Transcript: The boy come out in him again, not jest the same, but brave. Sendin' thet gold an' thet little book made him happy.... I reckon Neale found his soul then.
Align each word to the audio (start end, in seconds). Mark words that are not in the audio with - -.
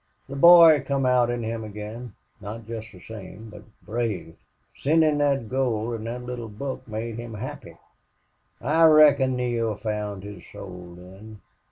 The 0.27 0.35
boy 0.35 0.81
come 0.83 1.05
out 1.05 1.29
in 1.29 1.43
him 1.43 1.63
again, 1.63 2.15
not 2.39 2.65
jest 2.65 2.87
the 2.91 2.99
same, 2.99 3.51
but 3.51 3.61
brave. 3.85 4.35
Sendin' 4.79 5.19
thet 5.19 5.47
gold 5.47 5.93
an' 5.93 6.05
thet 6.05 6.23
little 6.25 6.49
book 6.49 6.87
made 6.87 7.19
him 7.19 7.35
happy.... 7.35 7.77
I 8.59 8.85
reckon 8.85 9.35
Neale 9.35 9.75
found 9.75 10.23
his 10.23 10.41
soul 10.51 10.95
then. 10.97 11.39